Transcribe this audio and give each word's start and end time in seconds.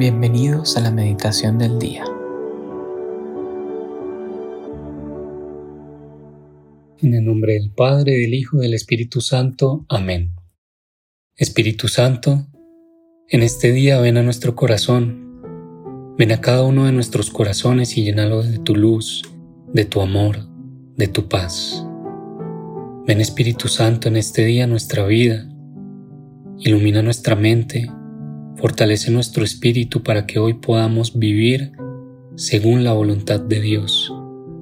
Bienvenidos 0.00 0.78
a 0.78 0.80
la 0.80 0.90
meditación 0.90 1.58
del 1.58 1.78
día. 1.78 2.06
En 7.02 7.12
el 7.12 7.22
nombre 7.22 7.52
del 7.52 7.70
Padre, 7.70 8.12
del 8.12 8.32
Hijo 8.32 8.56
y 8.56 8.60
del 8.60 8.72
Espíritu 8.72 9.20
Santo. 9.20 9.84
Amén. 9.90 10.32
Espíritu 11.36 11.88
Santo, 11.88 12.46
en 13.28 13.42
este 13.42 13.72
día 13.72 14.00
ven 14.00 14.16
a 14.16 14.22
nuestro 14.22 14.56
corazón, 14.56 16.14
ven 16.16 16.32
a 16.32 16.40
cada 16.40 16.62
uno 16.62 16.86
de 16.86 16.92
nuestros 16.92 17.28
corazones 17.28 17.98
y 17.98 18.02
llénalo 18.02 18.42
de 18.42 18.58
tu 18.58 18.74
luz, 18.74 19.30
de 19.74 19.84
tu 19.84 20.00
amor, 20.00 20.38
de 20.96 21.08
tu 21.08 21.28
paz. 21.28 21.86
Ven 23.06 23.20
Espíritu 23.20 23.68
Santo 23.68 24.08
en 24.08 24.16
este 24.16 24.46
día 24.46 24.66
nuestra 24.66 25.04
vida, 25.04 25.46
ilumina 26.56 27.02
nuestra 27.02 27.36
mente, 27.36 27.90
Fortalece 28.60 29.10
nuestro 29.10 29.42
espíritu 29.42 30.02
para 30.02 30.26
que 30.26 30.38
hoy 30.38 30.54
podamos 30.54 31.18
vivir 31.18 31.72
según 32.36 32.84
la 32.84 32.92
voluntad 32.92 33.40
de 33.40 33.58
Dios 33.60 34.12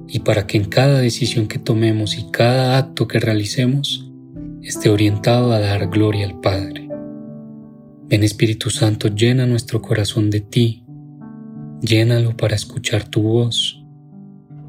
y 0.07 0.19
para 0.19 0.47
que 0.47 0.57
en 0.57 0.65
cada 0.65 0.99
decisión 0.99 1.47
que 1.47 1.59
tomemos 1.59 2.17
y 2.17 2.31
cada 2.31 2.77
acto 2.77 3.07
que 3.07 3.19
realicemos 3.19 4.09
esté 4.61 4.89
orientado 4.89 5.51
a 5.51 5.59
dar 5.59 5.89
gloria 5.89 6.25
al 6.25 6.39
Padre. 6.39 6.87
Ven 8.07 8.23
Espíritu 8.23 8.69
Santo, 8.69 9.09
llena 9.09 9.45
nuestro 9.45 9.81
corazón 9.81 10.29
de 10.29 10.39
ti, 10.39 10.85
llénalo 11.81 12.37
para 12.37 12.55
escuchar 12.55 13.07
tu 13.07 13.21
voz, 13.21 13.85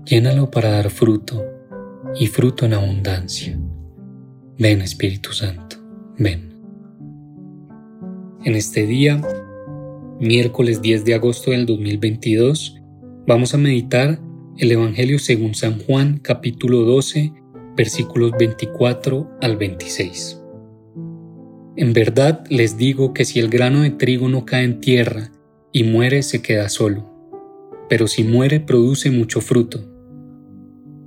llénalo 0.05 0.51
para 0.51 0.71
dar 0.71 0.91
fruto 0.91 1.45
y 2.19 2.27
fruto 2.27 2.67
en 2.67 2.75
abundancia. 2.75 3.57
Ven 4.59 4.83
Espíritu 4.83 5.33
Santo, 5.33 5.77
ven. 6.19 6.50
En 8.43 8.55
este 8.55 8.87
día, 8.87 9.21
miércoles 10.19 10.81
10 10.81 11.05
de 11.05 11.13
agosto 11.13 11.51
del 11.51 11.67
2022, 11.67 12.81
vamos 13.27 13.53
a 13.53 13.59
meditar 13.59 14.19
el 14.57 14.73
Evangelio 14.73 15.19
según 15.19 15.55
San 15.55 15.79
Juan 15.81 16.21
capítulo 16.23 16.85
12 16.85 17.35
versículos 17.77 18.33
24 18.39 19.31
al 19.43 19.59
26. 19.59 20.41
En 21.77 21.93
verdad 21.93 22.43
les 22.49 22.79
digo 22.79 23.13
que 23.13 23.27
si 23.27 23.41
el 23.41 23.51
grano 23.51 23.83
de 23.83 23.91
trigo 23.91 24.31
no 24.31 24.47
cae 24.47 24.65
en 24.65 24.81
tierra 24.81 25.33
y 25.71 25.85
muere 25.85 26.23
se 26.23 26.41
queda 26.41 26.71
solo, 26.71 27.13
pero 27.91 28.09
si 28.09 28.25
muere 28.25 28.59
produce 28.59 29.11
mucho 29.11 29.43
fruto. 29.43 29.85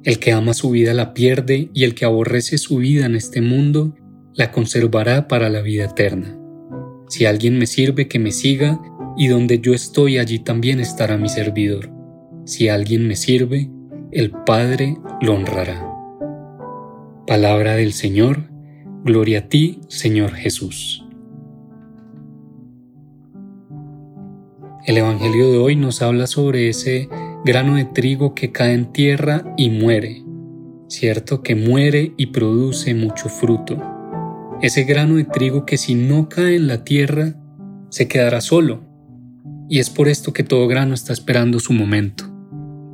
El 0.03 0.19
que 0.19 0.33
ama 0.33 0.53
su 0.53 0.69
vida 0.69 0.93
la 0.93 1.15
pierde 1.15 1.71
y 1.73 1.83
el 1.83 1.95
que 1.95 2.05
aborrece 2.05 2.59
su 2.59 2.77
vida 2.77 3.07
en 3.07 3.15
este 3.15 3.41
mundo 3.41 3.95
la 4.35 4.51
conservará 4.51 5.27
para 5.27 5.49
la 5.49 5.61
vida 5.61 5.85
eterna. 5.85 6.37
Si 7.13 7.25
alguien 7.25 7.59
me 7.59 7.67
sirve, 7.67 8.07
que 8.07 8.17
me 8.17 8.31
siga, 8.31 8.81
y 9.15 9.27
donde 9.27 9.59
yo 9.59 9.75
estoy 9.75 10.17
allí 10.17 10.39
también 10.39 10.79
estará 10.79 11.15
mi 11.15 11.29
servidor. 11.29 11.91
Si 12.43 12.69
alguien 12.69 13.07
me 13.07 13.15
sirve, 13.15 13.69
el 14.09 14.31
Padre 14.31 14.97
lo 15.21 15.35
honrará. 15.35 15.87
Palabra 17.27 17.75
del 17.75 17.93
Señor, 17.93 18.49
gloria 19.03 19.41
a 19.41 19.47
ti, 19.47 19.81
Señor 19.89 20.31
Jesús. 20.33 21.05
El 24.87 24.97
Evangelio 24.97 25.51
de 25.51 25.59
hoy 25.59 25.75
nos 25.75 26.01
habla 26.01 26.25
sobre 26.25 26.67
ese 26.67 27.09
grano 27.45 27.75
de 27.75 27.85
trigo 27.85 28.33
que 28.33 28.51
cae 28.51 28.73
en 28.73 28.91
tierra 28.91 29.53
y 29.55 29.69
muere, 29.69 30.23
cierto 30.87 31.43
que 31.43 31.53
muere 31.53 32.13
y 32.17 32.25
produce 32.31 32.95
mucho 32.95 33.29
fruto 33.29 33.77
ese 34.63 34.85
grano 34.85 35.15
de 35.15 35.25
trigo 35.25 35.65
que 35.65 35.77
si 35.77 35.93
no 35.93 36.29
cae 36.29 36.55
en 36.55 36.67
la 36.67 36.85
tierra, 36.85 37.35
se 37.89 38.07
quedará 38.07 38.39
solo. 38.39 38.81
Y 39.69 39.79
es 39.79 39.89
por 39.89 40.07
esto 40.07 40.31
que 40.31 40.43
todo 40.43 40.67
grano 40.67 40.93
está 40.93 41.11
esperando 41.11 41.59
su 41.59 41.73
momento. 41.73 42.23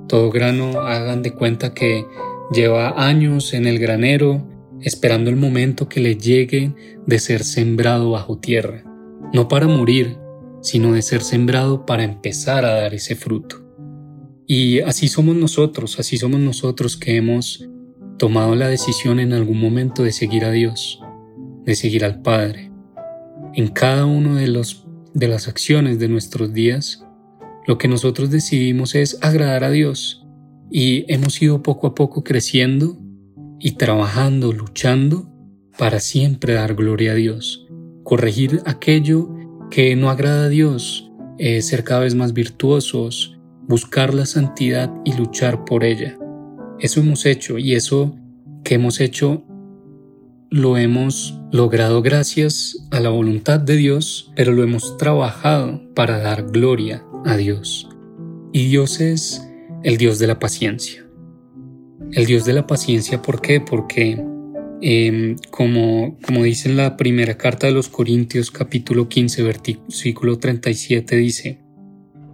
Todo 0.07 0.31
grano 0.31 0.81
hagan 0.81 1.21
de 1.21 1.31
cuenta 1.31 1.75
que 1.75 2.07
lleva 2.51 2.95
años 2.97 3.53
en 3.53 3.67
el 3.67 3.77
granero 3.77 4.47
esperando 4.81 5.29
el 5.29 5.35
momento 5.35 5.87
que 5.87 5.99
le 5.99 6.17
llegue 6.17 6.73
de 7.05 7.19
ser 7.19 7.43
sembrado 7.43 8.09
bajo 8.09 8.39
tierra, 8.39 8.83
no 9.31 9.47
para 9.47 9.67
morir, 9.67 10.17
sino 10.61 10.93
de 10.93 11.03
ser 11.03 11.21
sembrado 11.21 11.85
para 11.85 12.03
empezar 12.03 12.65
a 12.65 12.73
dar 12.73 12.95
ese 12.95 13.15
fruto. 13.15 13.63
Y 14.47 14.79
así 14.79 15.07
somos 15.07 15.35
nosotros, 15.35 15.99
así 15.99 16.17
somos 16.17 16.39
nosotros 16.39 16.97
que 16.97 17.15
hemos 17.17 17.69
tomado 18.17 18.55
la 18.55 18.69
decisión 18.69 19.19
en 19.19 19.33
algún 19.33 19.59
momento 19.59 20.01
de 20.01 20.11
seguir 20.11 20.45
a 20.45 20.51
Dios, 20.51 20.99
de 21.69 21.75
seguir 21.75 22.03
al 22.03 22.19
Padre. 22.23 22.71
En 23.53 23.67
cada 23.67 24.07
uno 24.07 24.37
de, 24.37 24.65
de 25.13 25.27
las 25.27 25.47
acciones 25.47 25.99
de 25.99 26.07
nuestros 26.07 26.51
días, 26.51 27.05
lo 27.67 27.77
que 27.77 27.87
nosotros 27.87 28.31
decidimos 28.31 28.95
es 28.95 29.19
agradar 29.21 29.63
a 29.63 29.69
Dios 29.69 30.25
y 30.71 31.05
hemos 31.13 31.39
ido 31.39 31.61
poco 31.61 31.85
a 31.85 31.93
poco 31.93 32.23
creciendo 32.23 32.97
y 33.59 33.73
trabajando, 33.73 34.51
luchando 34.51 35.31
para 35.77 35.99
siempre 35.99 36.55
dar 36.55 36.73
gloria 36.73 37.11
a 37.11 37.15
Dios, 37.15 37.67
corregir 38.03 38.63
aquello 38.65 39.29
que 39.69 39.95
no 39.95 40.09
agrada 40.09 40.45
a 40.45 40.49
Dios, 40.49 41.11
eh, 41.37 41.61
ser 41.61 41.83
cada 41.83 41.99
vez 41.99 42.15
más 42.15 42.33
virtuosos, 42.33 43.37
buscar 43.67 44.15
la 44.15 44.25
santidad 44.25 44.91
y 45.05 45.13
luchar 45.13 45.65
por 45.65 45.83
ella. 45.83 46.17
Eso 46.79 46.99
hemos 46.99 47.27
hecho 47.27 47.59
y 47.59 47.75
eso 47.75 48.15
que 48.63 48.73
hemos 48.73 48.99
hecho 48.99 49.43
lo 50.51 50.77
hemos 50.77 51.39
logrado 51.51 52.01
gracias 52.01 52.77
a 52.89 52.99
la 52.99 53.09
voluntad 53.09 53.59
de 53.59 53.75
Dios, 53.75 54.31
pero 54.35 54.51
lo 54.51 54.63
hemos 54.63 54.97
trabajado 54.97 55.81
para 55.93 56.19
dar 56.19 56.47
gloria 56.49 57.05
a 57.25 57.37
Dios. 57.37 57.87
Y 58.51 58.67
Dios 58.67 58.99
es 58.99 59.47
el 59.83 59.97
Dios 59.97 60.17
de 60.17 60.27
la 60.27 60.39
paciencia. 60.39 61.05
El 62.13 62.25
Dios 62.25 62.45
de 62.45 62.53
la 62.53 62.65
paciencia, 62.65 63.21
¿por 63.21 63.41
qué? 63.41 63.61
Porque 63.61 64.23
em, 64.81 65.35
como, 65.51 66.17
como 66.25 66.43
dice 66.43 66.69
en 66.69 66.77
la 66.77 66.97
primera 66.97 67.37
carta 67.37 67.67
de 67.67 67.73
los 67.73 67.87
Corintios 67.87 68.49
capítulo 68.49 69.07
15 69.07 69.43
versículo 69.43 70.39
37 70.39 71.15
dice, 71.15 71.61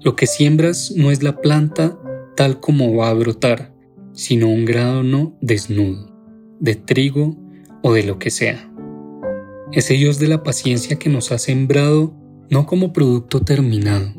lo 0.02 0.16
que 0.16 0.28
siembras 0.28 0.94
no 0.96 1.12
es 1.12 1.22
la 1.22 1.42
planta 1.42 2.00
tal 2.38 2.62
como 2.62 2.96
va 2.96 3.10
a 3.10 3.14
brotar, 3.14 3.74
sino 4.14 4.48
un 4.48 4.64
grano 4.64 5.38
desnudo, 5.42 6.16
de 6.60 6.76
trigo 6.76 7.45
o 7.86 7.94
de 7.94 8.02
lo 8.02 8.18
que 8.18 8.32
sea. 8.32 8.68
Ese 9.72 9.94
Dios 9.94 10.18
de 10.18 10.28
la 10.28 10.42
paciencia 10.42 10.98
que 10.98 11.08
nos 11.08 11.32
ha 11.32 11.38
sembrado 11.38 12.16
no 12.50 12.66
como 12.66 12.94
producto 12.94 13.42
terminado, 13.42 14.12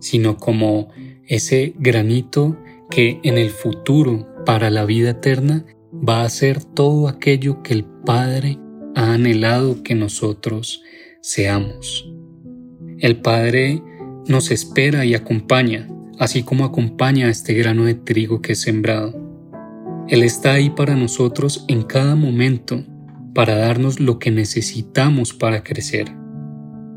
sino 0.00 0.36
como 0.36 0.88
ese 1.28 1.74
granito 1.78 2.58
que 2.90 3.20
en 3.22 3.38
el 3.38 3.50
futuro 3.50 4.26
para 4.44 4.68
la 4.68 4.84
vida 4.84 5.10
eterna 5.10 5.64
va 5.92 6.24
a 6.24 6.28
ser 6.28 6.64
todo 6.64 7.06
aquello 7.06 7.62
que 7.62 7.72
el 7.72 7.84
Padre 7.84 8.58
ha 8.96 9.12
anhelado 9.12 9.84
que 9.84 9.94
nosotros 9.94 10.82
seamos. 11.20 12.10
El 12.98 13.20
Padre 13.20 13.80
nos 14.26 14.50
espera 14.50 15.04
y 15.04 15.14
acompaña, 15.14 15.88
así 16.18 16.42
como 16.42 16.64
acompaña 16.64 17.28
a 17.28 17.30
este 17.30 17.54
grano 17.54 17.84
de 17.84 17.94
trigo 17.94 18.42
que 18.42 18.54
es 18.54 18.60
sembrado. 18.60 19.21
Él 20.08 20.22
está 20.22 20.54
ahí 20.54 20.70
para 20.70 20.96
nosotros 20.96 21.64
en 21.68 21.82
cada 21.82 22.16
momento, 22.16 22.84
para 23.34 23.54
darnos 23.54 24.00
lo 24.00 24.18
que 24.18 24.30
necesitamos 24.30 25.32
para 25.32 25.62
crecer. 25.62 26.12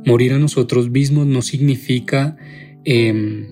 Morir 0.05 0.33
a 0.33 0.39
nosotros 0.39 0.89
mismos 0.89 1.25
no 1.25 1.41
significa 1.41 2.35
em, 2.83 3.47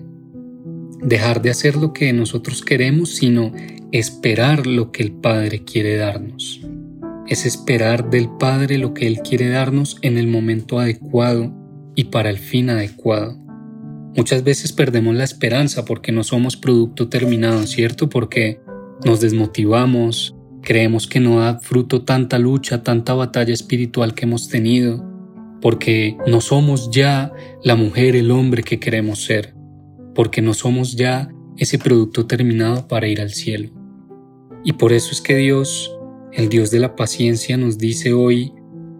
dejar 1.02 1.40
de 1.40 1.50
hacer 1.50 1.76
lo 1.76 1.92
que 1.92 2.12
nosotros 2.12 2.62
queremos, 2.62 3.16
sino 3.16 3.52
esperar 3.92 4.66
lo 4.66 4.92
que 4.92 5.02
el 5.02 5.12
Padre 5.12 5.64
quiere 5.64 5.96
darnos. 5.96 6.60
Es 7.26 7.46
esperar 7.46 8.10
del 8.10 8.28
Padre 8.28 8.76
lo 8.78 8.92
que 8.92 9.06
Él 9.06 9.20
quiere 9.20 9.48
darnos 9.48 9.98
en 10.02 10.18
el 10.18 10.26
momento 10.26 10.78
adecuado 10.78 11.54
y 11.94 12.04
para 12.04 12.28
el 12.28 12.38
fin 12.38 12.70
adecuado. 12.70 13.38
Muchas 14.16 14.44
veces 14.44 14.72
perdemos 14.72 15.14
la 15.14 15.24
esperanza 15.24 15.84
porque 15.84 16.12
no 16.12 16.22
somos 16.22 16.56
producto 16.56 17.08
terminado, 17.08 17.66
¿cierto? 17.66 18.08
Porque 18.08 18.60
nos 19.04 19.20
desmotivamos, 19.20 20.34
creemos 20.62 21.06
que 21.06 21.20
no 21.20 21.40
da 21.40 21.58
fruto 21.58 22.02
tanta 22.02 22.38
lucha, 22.38 22.82
tanta 22.82 23.14
batalla 23.14 23.52
espiritual 23.52 24.14
que 24.14 24.24
hemos 24.24 24.48
tenido, 24.48 25.04
porque 25.60 26.16
no 26.26 26.40
somos 26.40 26.90
ya 26.90 27.32
la 27.62 27.74
mujer, 27.74 28.16
el 28.16 28.30
hombre 28.30 28.62
que 28.62 28.80
queremos 28.80 29.24
ser, 29.24 29.54
porque 30.14 30.42
no 30.42 30.54
somos 30.54 30.96
ya 30.96 31.28
ese 31.56 31.78
producto 31.78 32.26
terminado 32.26 32.88
para 32.88 33.08
ir 33.08 33.20
al 33.20 33.30
cielo. 33.30 33.70
Y 34.64 34.72
por 34.72 34.92
eso 34.92 35.12
es 35.12 35.20
que 35.20 35.36
Dios, 35.36 35.96
el 36.32 36.48
Dios 36.48 36.70
de 36.70 36.80
la 36.80 36.96
paciencia, 36.96 37.56
nos 37.56 37.78
dice 37.78 38.12
hoy 38.12 38.52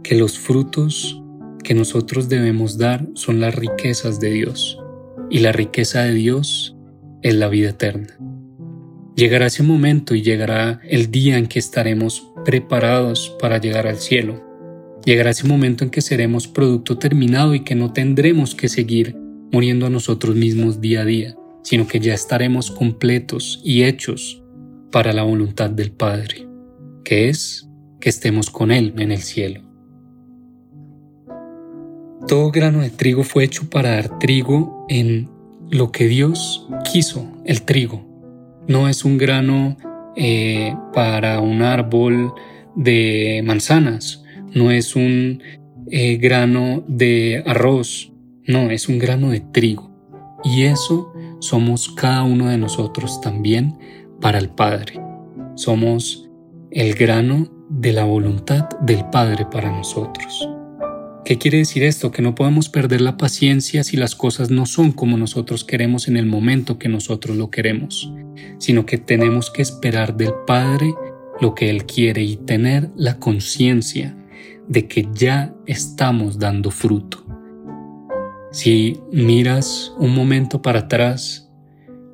que 0.02 0.14
los 0.14 0.38
frutos 0.38 1.20
que 1.62 1.74
nosotros 1.74 2.28
debemos 2.28 2.76
dar 2.76 3.08
son 3.14 3.40
las 3.40 3.54
riquezas 3.54 4.20
de 4.20 4.30
Dios, 4.30 4.78
y 5.30 5.40
la 5.40 5.52
riqueza 5.52 6.02
de 6.02 6.12
Dios 6.12 6.76
es 7.22 7.34
la 7.34 7.48
vida 7.48 7.70
eterna. 7.70 8.18
Llegará 9.16 9.46
ese 9.46 9.62
momento 9.62 10.16
y 10.16 10.22
llegará 10.22 10.80
el 10.88 11.10
día 11.10 11.38
en 11.38 11.46
que 11.46 11.60
estaremos 11.60 12.32
preparados 12.44 13.36
para 13.40 13.58
llegar 13.58 13.86
al 13.86 13.98
cielo. 13.98 14.42
Llegará 15.04 15.30
ese 15.30 15.46
momento 15.46 15.84
en 15.84 15.90
que 15.90 16.00
seremos 16.00 16.48
producto 16.48 16.98
terminado 16.98 17.54
y 17.54 17.60
que 17.60 17.76
no 17.76 17.92
tendremos 17.92 18.56
que 18.56 18.68
seguir 18.68 19.16
muriendo 19.52 19.86
a 19.86 19.90
nosotros 19.90 20.34
mismos 20.34 20.80
día 20.80 21.02
a 21.02 21.04
día, 21.04 21.36
sino 21.62 21.86
que 21.86 22.00
ya 22.00 22.12
estaremos 22.12 22.72
completos 22.72 23.60
y 23.62 23.84
hechos 23.84 24.42
para 24.90 25.12
la 25.12 25.22
voluntad 25.22 25.70
del 25.70 25.92
Padre, 25.92 26.48
que 27.04 27.28
es 27.28 27.68
que 28.00 28.08
estemos 28.08 28.50
con 28.50 28.72
Él 28.72 28.94
en 28.98 29.12
el 29.12 29.20
cielo. 29.20 29.62
Todo 32.26 32.50
grano 32.50 32.80
de 32.80 32.90
trigo 32.90 33.22
fue 33.22 33.44
hecho 33.44 33.70
para 33.70 33.90
dar 33.90 34.18
trigo 34.18 34.86
en 34.88 35.28
lo 35.70 35.92
que 35.92 36.08
Dios 36.08 36.66
quiso, 36.90 37.30
el 37.44 37.62
trigo. 37.62 38.13
No 38.68 38.88
es 38.88 39.04
un 39.04 39.18
grano 39.18 39.76
eh, 40.16 40.74
para 40.92 41.40
un 41.40 41.62
árbol 41.62 42.32
de 42.76 43.42
manzanas, 43.44 44.24
no 44.52 44.70
es 44.70 44.96
un 44.96 45.42
eh, 45.90 46.16
grano 46.16 46.84
de 46.86 47.42
arroz, 47.46 48.12
no, 48.46 48.70
es 48.70 48.88
un 48.88 48.98
grano 48.98 49.30
de 49.30 49.40
trigo. 49.40 49.90
Y 50.44 50.64
eso 50.64 51.12
somos 51.40 51.88
cada 51.90 52.22
uno 52.22 52.48
de 52.48 52.58
nosotros 52.58 53.20
también 53.20 53.78
para 54.20 54.38
el 54.38 54.50
Padre. 54.50 55.00
Somos 55.54 56.28
el 56.70 56.94
grano 56.94 57.48
de 57.68 57.92
la 57.92 58.04
voluntad 58.04 58.68
del 58.80 59.04
Padre 59.10 59.46
para 59.50 59.70
nosotros. 59.70 60.48
¿Qué 61.24 61.38
quiere 61.38 61.58
decir 61.58 61.82
esto? 61.82 62.10
Que 62.10 62.20
no 62.20 62.34
podemos 62.34 62.68
perder 62.68 63.00
la 63.00 63.16
paciencia 63.16 63.82
si 63.82 63.96
las 63.96 64.14
cosas 64.14 64.50
no 64.50 64.66
son 64.66 64.92
como 64.92 65.16
nosotros 65.16 65.64
queremos 65.64 66.06
en 66.06 66.18
el 66.18 66.26
momento 66.26 66.78
que 66.78 66.90
nosotros 66.90 67.36
lo 67.36 67.50
queremos, 67.50 68.12
sino 68.58 68.86
que 68.86 68.98
tenemos 68.98 69.50
que 69.50 69.62
esperar 69.62 70.16
del 70.16 70.32
Padre 70.46 70.94
lo 71.40 71.54
que 71.54 71.70
Él 71.70 71.84
quiere 71.86 72.22
y 72.22 72.36
tener 72.36 72.90
la 72.96 73.18
conciencia 73.18 74.16
de 74.68 74.86
que 74.86 75.08
ya 75.12 75.54
estamos 75.66 76.38
dando 76.38 76.70
fruto. 76.70 77.24
Si 78.50 79.00
miras 79.10 79.92
un 79.98 80.14
momento 80.14 80.62
para 80.62 80.80
atrás, 80.80 81.50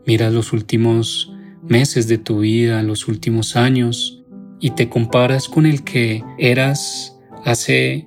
miras 0.06 0.32
los 0.32 0.52
últimos 0.52 1.32
meses 1.62 2.08
de 2.08 2.18
tu 2.18 2.40
vida, 2.40 2.82
los 2.82 3.08
últimos 3.08 3.56
años, 3.56 4.22
y 4.58 4.70
te 4.70 4.88
comparas 4.88 5.48
con 5.48 5.66
el 5.66 5.84
que 5.84 6.22
eras 6.38 7.18
hace 7.44 8.06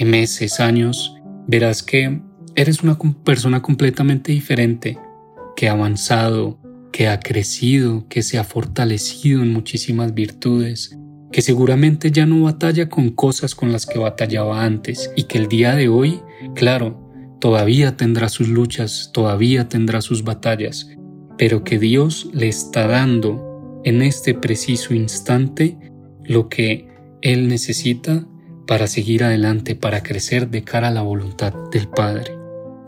meses, 0.00 0.60
años, 0.60 1.14
verás 1.46 1.82
que 1.82 2.20
eres 2.54 2.82
una 2.82 2.98
persona 3.24 3.62
completamente 3.62 4.32
diferente, 4.32 4.98
que 5.56 5.68
ha 5.68 5.72
avanzado, 5.72 6.58
que 6.94 7.08
ha 7.08 7.18
crecido, 7.18 8.06
que 8.08 8.22
se 8.22 8.38
ha 8.38 8.44
fortalecido 8.44 9.42
en 9.42 9.52
muchísimas 9.52 10.14
virtudes, 10.14 10.96
que 11.32 11.42
seguramente 11.42 12.12
ya 12.12 12.24
no 12.24 12.44
batalla 12.44 12.88
con 12.88 13.10
cosas 13.10 13.56
con 13.56 13.72
las 13.72 13.84
que 13.84 13.98
batallaba 13.98 14.64
antes 14.64 15.10
y 15.16 15.24
que 15.24 15.38
el 15.38 15.48
día 15.48 15.74
de 15.74 15.88
hoy, 15.88 16.20
claro, 16.54 17.36
todavía 17.40 17.96
tendrá 17.96 18.28
sus 18.28 18.48
luchas, 18.48 19.10
todavía 19.12 19.68
tendrá 19.68 20.02
sus 20.02 20.22
batallas, 20.22 20.88
pero 21.36 21.64
que 21.64 21.80
Dios 21.80 22.30
le 22.32 22.46
está 22.46 22.86
dando 22.86 23.80
en 23.82 24.00
este 24.00 24.32
preciso 24.32 24.94
instante 24.94 25.76
lo 26.22 26.48
que 26.48 26.86
Él 27.22 27.48
necesita 27.48 28.24
para 28.68 28.86
seguir 28.86 29.24
adelante, 29.24 29.74
para 29.74 30.04
crecer 30.04 30.48
de 30.48 30.62
cara 30.62 30.88
a 30.88 30.92
la 30.92 31.02
voluntad 31.02 31.54
del 31.72 31.88
Padre. 31.88 32.38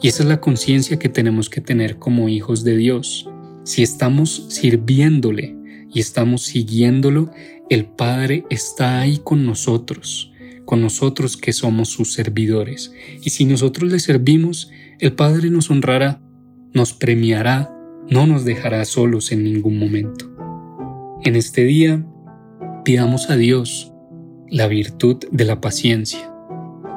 Y 0.00 0.06
esa 0.06 0.23
es 0.23 0.29
la 0.29 0.41
conciencia 0.41 0.97
que 0.97 1.08
tenemos 1.08 1.50
que 1.50 1.61
tener 1.61 1.99
como 1.99 2.29
hijos 2.29 2.62
de 2.62 2.76
Dios. 2.76 3.29
Si 3.67 3.83
estamos 3.83 4.47
sirviéndole 4.49 5.57
y 5.93 5.99
estamos 5.99 6.43
siguiéndolo, 6.43 7.33
el 7.69 7.85
Padre 7.85 8.45
está 8.49 9.01
ahí 9.01 9.19
con 9.19 9.45
nosotros, 9.45 10.33
con 10.65 10.81
nosotros 10.81 11.37
que 11.37 11.53
somos 11.53 11.89
sus 11.89 12.15
servidores. 12.15 12.93
Y 13.25 13.31
si 13.31 13.45
nosotros 13.45 13.91
le 13.91 13.99
servimos, 13.99 14.71
el 15.01 15.15
Padre 15.15 15.51
nos 15.51 15.69
honrará, 15.69 16.23
nos 16.75 16.93
premiará, 16.93 17.77
no 18.09 18.29
nos 18.29 18.45
dejará 18.45 18.85
solos 18.85 19.33
en 19.33 19.43
ningún 19.43 19.81
momento. 19.81 20.31
En 21.25 21.35
este 21.35 21.65
día, 21.65 22.07
pidamos 22.85 23.31
a 23.31 23.37
Dios 23.37 23.93
la 24.49 24.69
virtud 24.69 25.17
de 25.33 25.45
la 25.45 25.61
paciencia. 25.61 26.33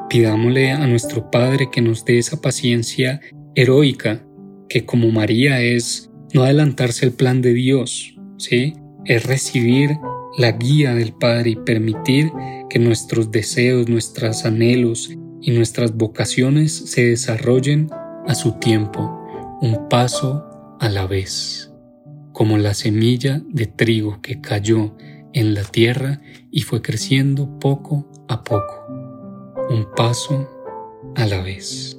Pidámosle 0.08 0.70
a 0.70 0.86
nuestro 0.86 1.32
Padre 1.32 1.70
que 1.72 1.82
nos 1.82 2.06
dé 2.06 2.20
esa 2.20 2.40
paciencia 2.42 3.22
heroica, 3.56 4.24
que 4.70 4.86
como 4.86 5.10
María 5.10 5.64
es 5.64 6.09
no 6.34 6.44
adelantarse 6.44 7.06
al 7.06 7.14
plan 7.14 7.42
de 7.42 7.54
Dios, 7.54 8.16
¿sí? 8.38 8.74
Es 9.06 9.26
recibir 9.26 9.98
la 10.38 10.52
guía 10.52 10.94
del 10.94 11.14
Padre 11.14 11.52
y 11.52 11.56
permitir 11.56 12.32
que 12.70 12.80
nuestros 12.80 13.32
deseos, 13.32 13.90
nuestros 13.90 14.46
anhelos 14.46 15.10
y 15.42 15.52
nuestras 15.52 15.96
vocaciones 15.96 16.74
se 16.74 17.06
desarrollen 17.06 17.90
a 18.28 18.36
su 18.36 18.54
tiempo, 18.54 19.58
un 19.62 19.88
paso 19.90 20.78
a 20.80 20.90
la 20.90 21.08
vez, 21.08 21.72
como 22.32 22.58
la 22.58 22.74
semilla 22.74 23.42
de 23.50 23.66
trigo 23.66 24.22
que 24.22 24.40
cayó 24.40 24.96
en 25.34 25.54
la 25.54 25.64
tierra 25.64 26.22
y 26.52 26.62
fue 26.62 26.82
creciendo 26.82 27.60
poco 27.60 28.10
a 28.28 28.44
poco, 28.44 28.86
un 29.70 29.88
paso 29.96 30.50
a 31.16 31.26
la 31.26 31.42
vez. 31.42 31.99